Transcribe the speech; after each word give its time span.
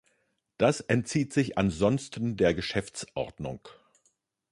Das 0.57 0.79
entzieht 0.79 1.31
sich 1.31 1.59
ansonsten 1.59 2.35
der 2.35 2.55
Geschäftsordnung. 2.55 3.69